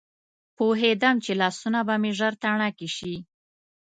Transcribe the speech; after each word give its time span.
پوهېدم 0.57 1.15
چې 1.25 1.31
لاسونه 1.41 1.79
به 1.87 1.95
مې 2.01 2.11
ژر 2.19 2.33
تڼاکي 2.41 2.89
شي. 2.97 3.13